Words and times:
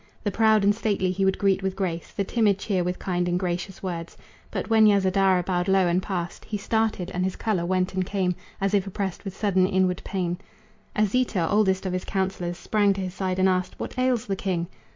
The 0.23 0.31
proud 0.31 0.63
and 0.63 0.73
stately 0.73 1.11
he 1.11 1.23
would 1.25 1.37
greet 1.37 1.61
with 1.61 1.75
grace, 1.75 2.11
The 2.11 2.23
timid 2.23 2.57
cheer 2.57 2.83
with 2.83 2.97
kind 2.97 3.27
and 3.29 3.37
gracious 3.39 3.83
words. 3.83 4.17
But 4.49 4.67
when 4.67 4.87
Yasodhara 4.87 5.43
bowed 5.43 5.67
low 5.67 5.85
and 5.85 6.01
passed, 6.01 6.43
He 6.43 6.57
started, 6.57 7.11
and 7.13 7.23
his 7.23 7.35
color 7.35 7.67
went 7.67 7.93
and 7.93 8.03
came 8.03 8.33
As 8.59 8.73
if 8.73 8.87
oppressed 8.87 9.23
with 9.23 9.37
sudden 9.37 9.67
inward 9.67 10.01
pain. 10.03 10.39
Asita, 10.95 11.47
oldest 11.47 11.85
of 11.85 11.93
his 11.93 12.03
counselors, 12.03 12.57
Sprang 12.57 12.93
to 12.93 13.01
his 13.01 13.13
side 13.13 13.37
and 13.37 13.47
asked: 13.47 13.79
"What 13.79 13.95
ails 13.99 14.25
the 14.25 14.35
king?" 14.35 14.69